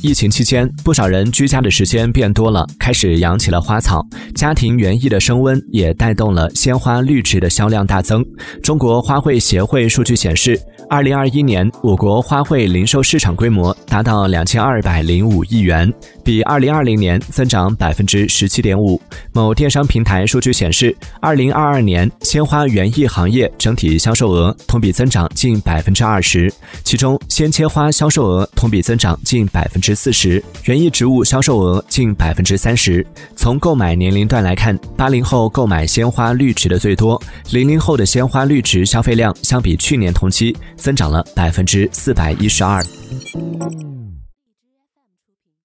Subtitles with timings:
[0.00, 4.06] 疫情期间，不少人居家的时间变多了，开始养起了花草。
[4.32, 8.24] 家庭园艺的升温也带动了鲜花绿植的销量大增。
[8.62, 15.92] 中国花卉协会数据显示，二零二一年我国花卉零售市场规模达到两千二百零五亿元，
[16.24, 19.00] 比二零二零年增长百分之十七点五。
[19.32, 26.50] 某电商平台数据显示，二零二二年鲜花园艺行业整体销售额同比增长近百分之二十，
[26.82, 29.94] 其中鲜切花销售额同比增长近百分之。
[29.94, 33.04] 四十，园艺植物销售额近百分之三十。
[33.34, 42.82] 从购买年龄段来看，八零后购买鲜花绿植的最多，零零后的鲜花绿植消费量相比去年同期增长了百分之四百一十二。